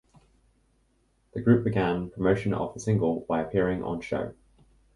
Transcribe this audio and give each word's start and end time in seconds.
The 1.35 1.41
group 1.41 1.63
began 1.63 2.09
promotion 2.09 2.55
of 2.55 2.73
the 2.73 2.79
single 2.79 3.19
by 3.29 3.41
appearing 3.43 3.83
on 3.83 4.01
Show! 4.01 4.33